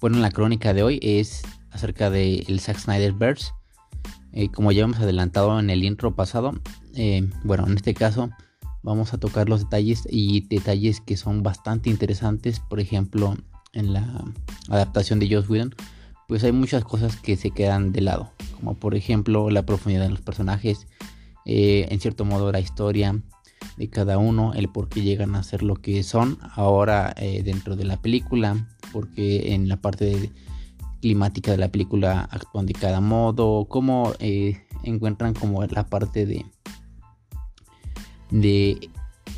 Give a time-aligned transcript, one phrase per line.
[0.00, 3.52] Bueno, la crónica de hoy es acerca del el Zack Snyder Verse.
[4.32, 6.52] Eh, como ya hemos adelantado en el intro pasado,
[6.94, 8.28] eh, bueno, en este caso
[8.82, 12.60] vamos a tocar los detalles y detalles que son bastante interesantes.
[12.60, 13.36] Por ejemplo,
[13.72, 14.22] en la
[14.68, 15.74] adaptación de Joss Whedon,
[16.28, 20.10] pues hay muchas cosas que se quedan de lado, como por ejemplo la profundidad de
[20.10, 20.86] los personajes,
[21.46, 23.18] eh, en cierto modo la historia
[23.76, 27.14] de cada uno, el por qué llegan a ser lo que son ahora
[27.44, 30.32] dentro de la película, porque en la parte
[31.00, 36.44] climática de la película actúan de cada modo, cómo eh, encuentran como la parte de
[38.30, 38.90] de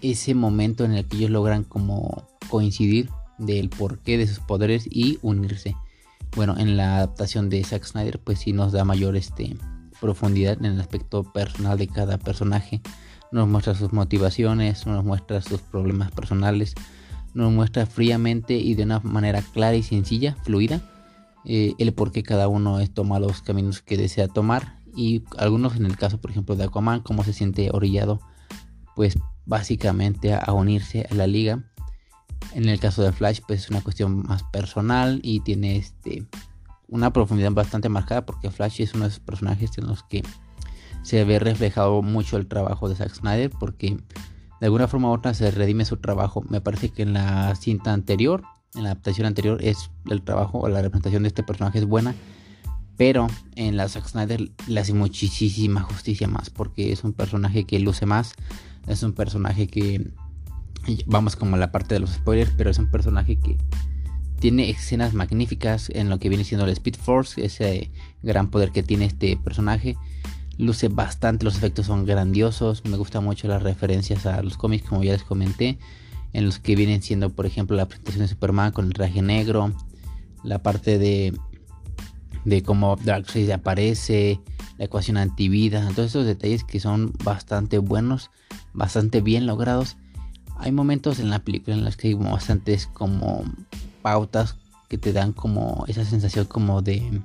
[0.00, 5.18] ese momento en el que ellos logran como coincidir del porqué de sus poderes y
[5.22, 5.76] unirse.
[6.34, 9.56] Bueno, en la adaptación de Zack Snyder pues sí nos da mayor este,
[10.00, 12.80] profundidad en el aspecto personal de cada personaje.
[13.32, 16.74] Nos muestra sus motivaciones, nos muestra sus problemas personales,
[17.34, 20.80] nos muestra fríamente y de una manera clara y sencilla, fluida,
[21.44, 24.80] eh, el por qué cada uno toma los caminos que desea tomar.
[24.94, 28.20] Y algunos en el caso por ejemplo de Aquaman cómo se siente orillado
[28.96, 31.64] pues básicamente a, unirse a la liga.
[32.54, 36.26] En el caso de Flash pues es una cuestión más personal y tiene este
[36.88, 40.24] una profundidad bastante marcada porque Flash es uno de esos personajes en los que
[41.02, 43.98] se ve reflejado mucho el trabajo de Zack Snyder porque
[44.60, 46.44] de alguna forma u otra se redime su trabajo.
[46.48, 48.42] Me parece que en la cinta anterior,
[48.74, 52.14] en la adaptación anterior, es el trabajo o la representación de este personaje es buena.
[52.98, 56.50] Pero en la Zack Snyder le hace muchísima justicia más.
[56.50, 58.34] Porque es un personaje que luce más.
[58.86, 60.12] Es un personaje que.
[61.06, 62.52] Vamos como a la parte de los spoilers.
[62.58, 63.56] Pero es un personaje que
[64.38, 67.42] tiene escenas magníficas en lo que viene siendo el Speed Force.
[67.42, 67.90] Ese
[68.22, 69.96] gran poder que tiene este personaje
[70.60, 75.02] luce bastante, los efectos son grandiosos, me gustan mucho las referencias a los cómics como
[75.02, 75.78] ya les comenté,
[76.32, 79.72] en los que vienen siendo por ejemplo la presentación de Superman con el traje negro,
[80.44, 81.36] la parte de,
[82.44, 84.40] de cómo Darkseid aparece,
[84.78, 88.30] la ecuación antivida, todos esos detalles que son bastante buenos,
[88.72, 89.96] bastante bien logrados.
[90.56, 93.44] Hay momentos en la película en los que hay bastantes como
[94.02, 94.56] pautas
[94.88, 97.20] que te dan como esa sensación como de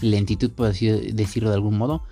[0.00, 2.02] lentitud, por así decirlo de algún modo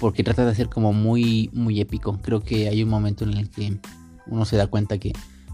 [0.00, 2.18] porque trata de ser como muy, muy épico.
[2.22, 3.78] Creo que hay un momento en el que
[4.26, 5.12] uno se da cuenta que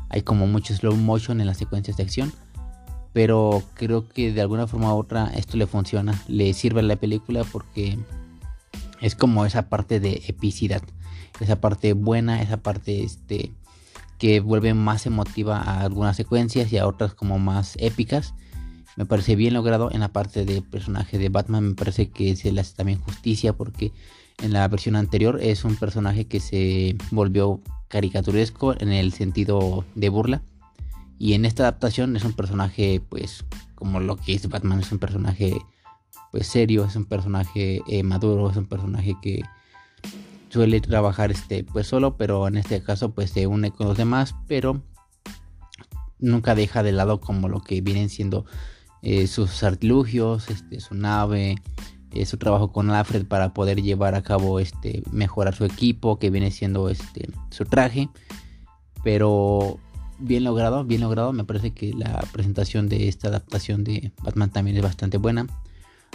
[0.08, 2.32] hay como mucho slow motion en las secuencias de acción.
[3.12, 6.96] Pero creo que de alguna forma u otra esto le funciona, le sirve a la
[6.96, 7.98] película porque
[9.00, 10.82] es como esa parte de epicidad,
[11.38, 13.52] esa parte buena, esa parte este,
[14.18, 18.34] que vuelve más emotiva a algunas secuencias y a otras como más épicas.
[18.96, 22.50] Me parece bien logrado en la parte del personaje de Batman, me parece que se
[22.50, 23.92] le hace también justicia porque
[24.42, 30.08] en la versión anterior es un personaje que se volvió caricaturesco en el sentido de
[30.08, 30.42] burla.
[31.18, 34.98] Y en esta adaptación es un personaje, pues, como lo que es Batman, es un
[34.98, 35.56] personaje,
[36.32, 39.42] pues, serio, es un personaje eh, maduro, es un personaje que
[40.48, 44.34] suele trabajar, este, pues, solo, pero en este caso, pues, se une con los demás,
[44.48, 44.82] pero
[46.18, 48.44] nunca deja de lado como lo que vienen siendo
[49.02, 51.56] eh, sus artilugios, este, su nave,
[52.14, 56.30] eh, su trabajo con Alfred para poder llevar a cabo este mejorar su equipo que
[56.30, 58.08] viene siendo este su traje.
[59.02, 59.78] Pero
[60.19, 61.32] bien logrado bien logrado.
[61.32, 65.47] Me parece que la presentación de esta adaptación de Batman también es bastante buena.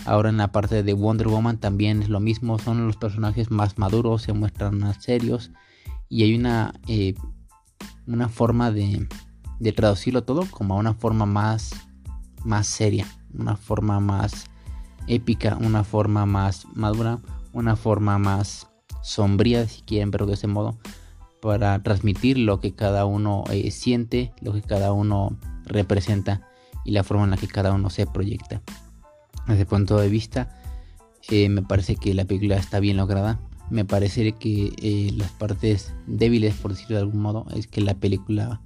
[0.06, 2.58] Ahora en la parte de Wonder Woman también es lo mismo.
[2.60, 5.52] Son los personajes más maduros se muestran más serios.
[6.08, 7.14] Y hay una eh,
[8.08, 9.08] una forma de,
[9.60, 11.72] de traducirlo todo como a una forma más
[12.44, 14.46] más seria una forma más
[15.10, 17.20] épica, una forma más madura,
[17.52, 18.70] una forma más
[19.02, 20.78] sombría, si quieren verlo de ese modo,
[21.42, 26.48] para transmitir lo que cada uno eh, siente, lo que cada uno representa
[26.86, 28.62] y la forma en la que cada uno se proyecta.
[29.48, 30.56] Desde el punto de vista,
[31.30, 33.40] eh, me parece que la película está bien lograda.
[33.70, 37.94] Me parece que eh, las partes débiles, por decirlo de algún modo, es que la
[37.96, 38.62] película,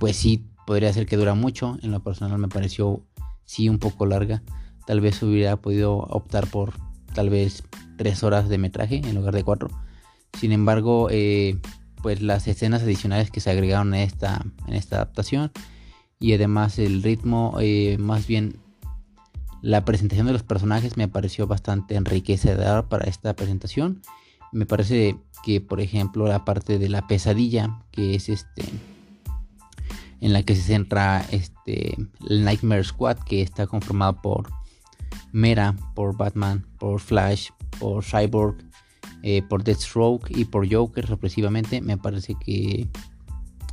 [0.00, 1.78] pues sí, podría ser que dura mucho.
[1.82, 3.02] En lo personal me pareció
[3.44, 4.42] sí un poco larga
[4.88, 6.72] tal vez hubiera podido optar por
[7.12, 7.62] tal vez
[7.98, 9.68] tres horas de metraje en lugar de cuatro.
[10.40, 11.58] Sin embargo, eh,
[12.00, 15.52] pues las escenas adicionales que se agregaron en esta, en esta adaptación
[16.18, 18.60] y además el ritmo, eh, más bien
[19.60, 24.00] la presentación de los personajes me pareció bastante enriquecedora para esta presentación.
[24.52, 28.64] Me parece que, por ejemplo, la parte de la pesadilla, que es este
[30.22, 31.94] en la que se centra este
[32.30, 34.48] el Nightmare Squad, que está conformado por
[35.32, 38.56] Mera, por Batman, por Flash, por Cyborg,
[39.22, 41.80] eh, por Deathstroke y por Joker sorpresivamente.
[41.80, 42.88] Me parece que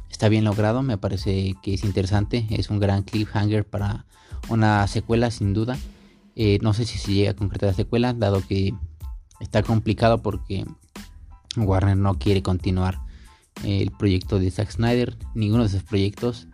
[0.10, 4.06] está bien logrado, me parece que es interesante, es un gran cliffhanger para
[4.50, 5.78] una secuela sin duda.
[6.36, 8.74] Eh, no sé si se llega a concretar la secuela, dado que
[9.40, 10.66] está complicado porque
[11.58, 13.00] Warner no quiere continuar
[13.64, 16.48] eh, el proyecto de Zack Snyder, ninguno de sus proyectos.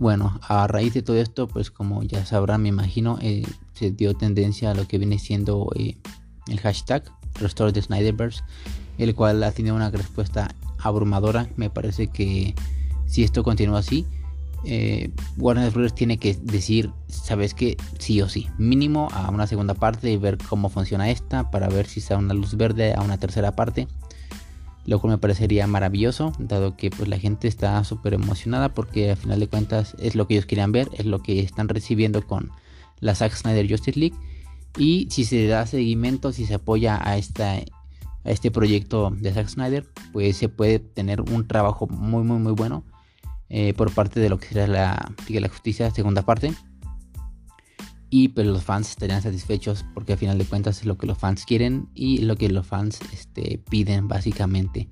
[0.00, 3.44] Bueno, a raíz de todo esto, pues como ya sabrán, me imagino, eh,
[3.74, 7.04] se dio tendencia a lo que viene siendo el hashtag
[7.34, 8.42] Restore the Snyderverse,
[8.96, 11.50] el cual ha tenido una respuesta abrumadora.
[11.56, 12.54] Me parece que
[13.04, 14.06] si esto continúa así,
[14.64, 15.94] eh, Warner Bros.
[15.94, 20.38] tiene que decir, sabes que sí o sí, mínimo a una segunda parte y ver
[20.38, 23.86] cómo funciona esta para ver si da una luz verde a una tercera parte.
[24.90, 29.16] Lo cual me parecería maravilloso, dado que pues la gente está súper emocionada porque al
[29.16, 32.50] final de cuentas es lo que ellos querían ver, es lo que están recibiendo con
[32.98, 34.16] la Zack Snyder Justice League.
[34.76, 37.62] Y si se da seguimiento, si se apoya a, esta, a
[38.24, 42.82] este proyecto de Zack Snyder, pues se puede tener un trabajo muy muy muy bueno
[43.48, 46.52] eh, por parte de lo que será la Liga de la Justicia, segunda parte.
[48.10, 51.16] Y pues los fans estarían satisfechos porque al final de cuentas es lo que los
[51.16, 54.88] fans quieren y lo que los fans este, piden básicamente.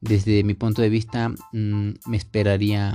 [0.00, 2.94] Desde mi punto de vista mm, me esperaría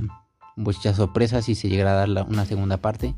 [0.56, 3.14] muchas sorpresas si se llegara a dar una segunda parte.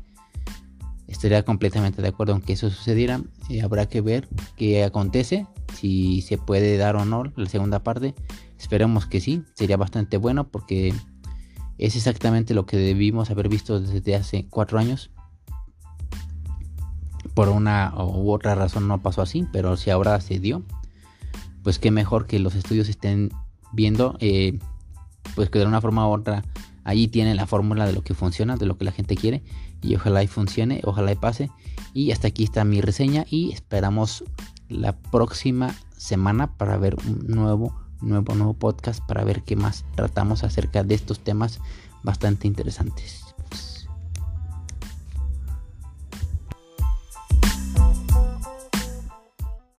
[1.07, 3.21] Estaría completamente de acuerdo en que eso sucediera.
[3.49, 8.15] Eh, habrá que ver qué acontece, si se puede dar o no la segunda parte.
[8.57, 10.93] Esperemos que sí, sería bastante bueno porque
[11.77, 15.11] es exactamente lo que debimos haber visto desde hace cuatro años.
[17.33, 20.63] Por una u otra razón no pasó así, pero si ahora se dio,
[21.63, 23.31] pues qué mejor que los estudios estén
[23.71, 24.59] viendo, eh,
[25.35, 26.43] pues que de una forma u otra
[26.83, 29.43] allí tienen la fórmula de lo que funciona, de lo que la gente quiere
[29.81, 31.49] y ojalá y funcione, ojalá y pase.
[31.93, 34.23] Y hasta aquí está mi reseña y esperamos
[34.69, 40.43] la próxima semana para ver un nuevo nuevo, nuevo podcast para ver qué más tratamos
[40.43, 41.59] acerca de estos temas
[42.03, 43.32] bastante interesantes.